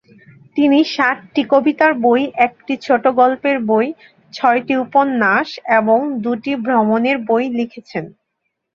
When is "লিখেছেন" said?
7.57-8.05